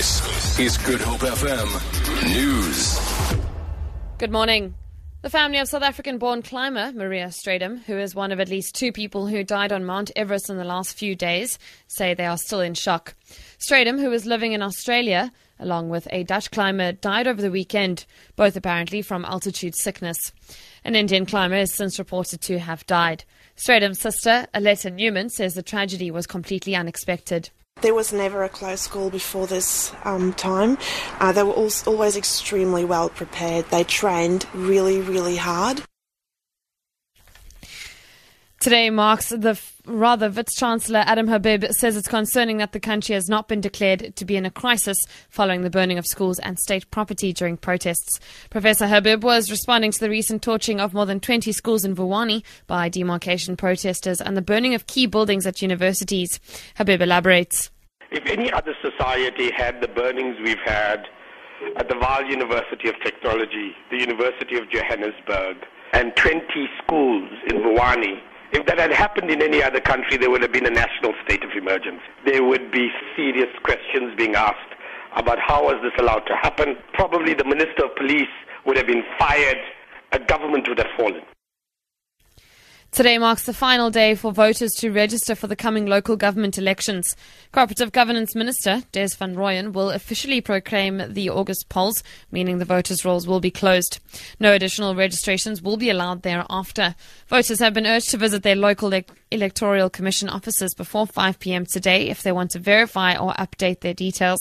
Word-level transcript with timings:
This 0.00 0.58
is 0.58 0.78
Good 0.78 1.02
Hope 1.02 1.20
FM 1.20 2.34
News. 2.34 2.98
Good 4.16 4.32
morning. 4.32 4.74
The 5.20 5.28
family 5.28 5.58
of 5.58 5.68
South 5.68 5.82
African 5.82 6.16
born 6.16 6.40
climber 6.40 6.90
Maria 6.92 7.26
Strydom, 7.26 7.82
who 7.82 7.98
is 7.98 8.14
one 8.14 8.32
of 8.32 8.40
at 8.40 8.48
least 8.48 8.74
two 8.74 8.92
people 8.92 9.26
who 9.26 9.44
died 9.44 9.72
on 9.72 9.84
Mount 9.84 10.10
Everest 10.16 10.48
in 10.48 10.56
the 10.56 10.64
last 10.64 10.96
few 10.96 11.14
days, 11.14 11.58
say 11.86 12.14
they 12.14 12.24
are 12.24 12.38
still 12.38 12.62
in 12.62 12.72
shock. 12.72 13.14
Strydom, 13.58 14.00
who 14.00 14.08
was 14.08 14.24
living 14.24 14.52
in 14.52 14.62
Australia, 14.62 15.30
along 15.58 15.90
with 15.90 16.08
a 16.10 16.24
Dutch 16.24 16.50
climber, 16.50 16.92
died 16.92 17.26
over 17.26 17.42
the 17.42 17.50
weekend, 17.50 18.06
both 18.36 18.56
apparently 18.56 19.02
from 19.02 19.26
altitude 19.26 19.74
sickness. 19.74 20.32
An 20.82 20.96
Indian 20.96 21.26
climber 21.26 21.56
is 21.56 21.74
since 21.74 21.98
reported 21.98 22.40
to 22.40 22.58
have 22.58 22.86
died. 22.86 23.24
Strydom's 23.54 24.00
sister, 24.00 24.46
Aletta 24.54 24.88
Newman, 24.88 25.28
says 25.28 25.52
the 25.52 25.62
tragedy 25.62 26.10
was 26.10 26.26
completely 26.26 26.74
unexpected. 26.74 27.50
There 27.82 27.94
was 27.94 28.12
never 28.12 28.44
a 28.44 28.48
close 28.48 28.86
call 28.86 29.08
before 29.08 29.46
this 29.46 29.92
um, 30.04 30.34
time. 30.34 30.76
Uh, 31.18 31.32
they 31.32 31.42
were 31.42 31.52
always 31.52 32.16
extremely 32.16 32.84
well 32.84 33.08
prepared. 33.08 33.66
They 33.70 33.84
trained 33.84 34.46
really, 34.52 35.00
really 35.00 35.36
hard. 35.36 35.82
Today 38.60 38.90
marks 38.90 39.30
the 39.30 39.58
rather 39.86 40.28
Vice 40.28 40.54
Chancellor 40.54 41.02
Adam 41.06 41.28
Habib 41.28 41.64
says 41.70 41.96
it's 41.96 42.06
concerning 42.06 42.58
that 42.58 42.72
the 42.72 42.78
country 42.78 43.14
has 43.14 43.26
not 43.26 43.48
been 43.48 43.62
declared 43.62 44.14
to 44.16 44.24
be 44.26 44.36
in 44.36 44.44
a 44.44 44.50
crisis 44.50 44.98
following 45.30 45.62
the 45.62 45.70
burning 45.70 45.96
of 45.96 46.06
schools 46.06 46.38
and 46.40 46.58
state 46.58 46.90
property 46.90 47.32
during 47.32 47.56
protests. 47.56 48.20
Professor 48.50 48.86
Habib 48.86 49.24
was 49.24 49.50
responding 49.50 49.92
to 49.92 49.98
the 49.98 50.10
recent 50.10 50.42
torching 50.42 50.78
of 50.78 50.92
more 50.92 51.06
than 51.06 51.20
20 51.20 51.52
schools 51.52 51.86
in 51.86 51.96
Vuwani 51.96 52.42
by 52.66 52.90
demarcation 52.90 53.56
protesters 53.56 54.20
and 54.20 54.36
the 54.36 54.42
burning 54.42 54.74
of 54.74 54.86
key 54.86 55.06
buildings 55.06 55.46
at 55.46 55.62
universities. 55.62 56.38
Habib 56.76 57.00
elaborates. 57.00 57.70
If 58.10 58.26
any 58.26 58.52
other 58.52 58.74
society 58.82 59.50
had 59.56 59.80
the 59.80 59.88
burnings 59.88 60.36
we've 60.44 60.60
had 60.66 61.06
at 61.78 61.88
the 61.88 61.94
Vaal 61.94 62.28
University 62.28 62.90
of 62.90 62.94
Technology, 63.02 63.72
the 63.90 64.00
University 64.00 64.58
of 64.58 64.68
Johannesburg, 64.68 65.56
and 65.94 66.14
20 66.14 66.68
schools 66.84 67.30
in 67.48 67.56
Vuwani, 67.62 68.20
if 68.52 68.66
that 68.66 68.78
had 68.78 68.92
happened 68.92 69.30
in 69.30 69.42
any 69.42 69.62
other 69.62 69.80
country, 69.80 70.16
there 70.16 70.30
would 70.30 70.42
have 70.42 70.52
been 70.52 70.66
a 70.66 70.70
national 70.70 71.14
state 71.24 71.44
of 71.44 71.50
emergency. 71.56 72.02
There 72.24 72.42
would 72.42 72.70
be 72.70 72.90
serious 73.16 73.48
questions 73.62 74.14
being 74.16 74.34
asked 74.34 74.74
about 75.16 75.38
how 75.38 75.64
was 75.64 75.76
this 75.82 75.92
allowed 75.98 76.26
to 76.26 76.36
happen. 76.36 76.76
Probably 76.94 77.34
the 77.34 77.44
Minister 77.44 77.84
of 77.84 77.96
Police 77.96 78.28
would 78.66 78.76
have 78.76 78.86
been 78.86 79.04
fired. 79.18 79.58
A 80.12 80.18
government 80.18 80.68
would 80.68 80.78
have 80.78 80.90
fallen. 80.96 81.22
Today 82.92 83.18
marks 83.18 83.44
the 83.44 83.54
final 83.54 83.88
day 83.88 84.16
for 84.16 84.32
voters 84.32 84.72
to 84.78 84.90
register 84.90 85.36
for 85.36 85.46
the 85.46 85.54
coming 85.54 85.86
local 85.86 86.16
government 86.16 86.58
elections. 86.58 87.14
Cooperative 87.52 87.92
Governance 87.92 88.34
Minister 88.34 88.82
Des 88.90 89.10
van 89.16 89.36
Rooyen 89.36 89.72
will 89.72 89.90
officially 89.90 90.40
proclaim 90.40 91.00
the 91.08 91.30
August 91.30 91.68
polls, 91.68 92.02
meaning 92.32 92.58
the 92.58 92.64
voters' 92.64 93.04
rolls 93.04 93.28
will 93.28 93.38
be 93.38 93.50
closed. 93.52 94.00
No 94.40 94.52
additional 94.52 94.96
registrations 94.96 95.62
will 95.62 95.76
be 95.76 95.88
allowed 95.88 96.22
thereafter. 96.22 96.96
Voters 97.28 97.60
have 97.60 97.74
been 97.74 97.86
urged 97.86 98.10
to 98.10 98.16
visit 98.16 98.42
their 98.42 98.56
local 98.56 98.92
e- 98.92 99.04
electoral 99.30 99.88
commission 99.88 100.28
offices 100.28 100.74
before 100.74 101.06
5 101.06 101.38
p.m. 101.38 101.66
today 101.66 102.08
if 102.08 102.24
they 102.24 102.32
want 102.32 102.50
to 102.50 102.58
verify 102.58 103.16
or 103.16 103.34
update 103.34 103.80
their 103.80 103.94
details. 103.94 104.40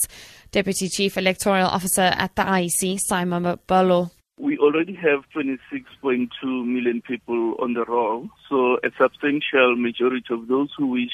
Deputy 0.52 0.90
Chief 0.90 1.20
Electoral 1.20 1.68
Officer 1.68 2.02
at 2.02 2.36
the 2.36 2.42
IEC, 2.42 3.00
Sy 3.00 3.26
Mamabolo 3.26 4.10
we 4.40 4.58
already 4.58 4.96
have 4.96 5.26
26.2 5.36 6.30
million 6.66 7.02
people 7.02 7.56
on 7.60 7.74
the 7.74 7.84
roll, 7.84 8.30
so 8.50 8.78
a 8.78 8.90
substantial 8.98 9.76
majority 9.76 10.34
of 10.34 10.48
those 10.48 10.70
who 10.78 10.88
wish 10.88 11.12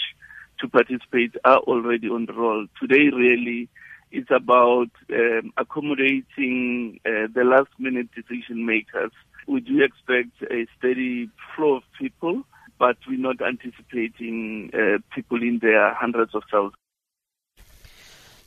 to 0.59 0.67
participate 0.67 1.35
are 1.43 1.57
already 1.57 2.07
on 2.07 2.27
the 2.27 2.33
roll. 2.33 2.67
Today, 2.79 3.09
really, 3.11 3.67
it's 4.11 4.29
about 4.29 4.91
um, 5.11 5.51
accommodating 5.57 6.99
uh, 7.03 7.27
the 7.33 7.43
last 7.43 7.71
minute 7.79 8.09
decision 8.15 8.63
makers. 8.63 9.11
We 9.47 9.59
do 9.59 9.83
expect 9.83 10.43
a 10.43 10.67
steady 10.77 11.29
flow 11.55 11.77
of 11.77 11.83
people, 11.99 12.43
but 12.77 12.97
we're 13.07 13.17
not 13.17 13.37
anticipating 13.41 14.69
uh, 14.71 14.99
people 15.15 15.41
in 15.41 15.59
their 15.63 15.95
hundreds 15.95 16.35
of 16.35 16.43
thousands. 16.51 16.84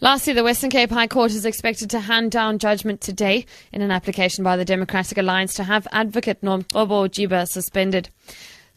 Lastly, 0.00 0.32
the 0.32 0.44
Western 0.44 0.70
Cape 0.70 0.90
High 0.90 1.08
Court 1.08 1.32
is 1.32 1.44
expected 1.44 1.90
to 1.90 1.98
hand 1.98 2.30
down 2.30 2.60
judgment 2.60 3.00
today 3.00 3.44
in 3.72 3.82
an 3.82 3.90
application 3.90 4.44
by 4.44 4.56
the 4.56 4.64
Democratic 4.64 5.18
Alliance 5.18 5.54
to 5.54 5.64
have 5.64 5.88
advocate 5.90 6.40
Nomgcobo 6.40 7.08
Jiba 7.08 7.48
suspended. 7.48 8.08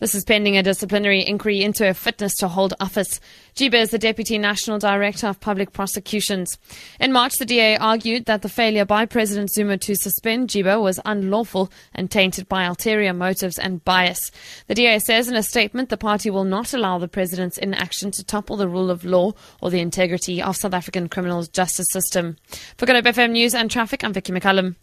This 0.01 0.15
is 0.15 0.25
pending 0.25 0.57
a 0.57 0.63
disciplinary 0.63 1.23
inquiry 1.23 1.61
into 1.61 1.85
her 1.85 1.93
fitness 1.93 2.33
to 2.37 2.47
hold 2.47 2.73
office. 2.79 3.19
Jiba 3.55 3.75
is 3.75 3.91
the 3.91 3.99
Deputy 3.99 4.39
National 4.39 4.79
Director 4.79 5.27
of 5.27 5.39
Public 5.39 5.73
Prosecutions. 5.73 6.57
In 6.99 7.11
March, 7.11 7.37
the 7.37 7.45
DA 7.45 7.77
argued 7.77 8.25
that 8.25 8.41
the 8.41 8.49
failure 8.49 8.83
by 8.83 9.05
President 9.05 9.51
Zuma 9.51 9.77
to 9.77 9.95
suspend 9.95 10.49
Jiba 10.49 10.81
was 10.81 10.99
unlawful 11.05 11.71
and 11.93 12.09
tainted 12.09 12.49
by 12.49 12.63
ulterior 12.63 13.13
motives 13.13 13.59
and 13.59 13.85
bias. 13.85 14.31
The 14.65 14.73
DA 14.73 14.97
says 14.97 15.27
in 15.27 15.35
a 15.35 15.43
statement 15.43 15.89
the 15.89 15.97
party 15.97 16.31
will 16.31 16.45
not 16.45 16.73
allow 16.73 16.97
the 16.97 17.07
president's 17.07 17.59
inaction 17.59 18.09
to 18.09 18.23
topple 18.23 18.57
the 18.57 18.67
rule 18.67 18.89
of 18.89 19.05
law 19.05 19.33
or 19.61 19.69
the 19.69 19.81
integrity 19.81 20.41
of 20.41 20.57
South 20.57 20.73
African 20.73 21.09
criminal 21.09 21.43
justice 21.43 21.91
system. 21.91 22.37
For 22.75 22.87
Good 22.87 23.05
FM 23.05 23.33
News 23.33 23.53
and 23.53 23.69
Traffic, 23.69 24.03
I'm 24.03 24.13
Vicky 24.13 24.33
McCullum. 24.33 24.77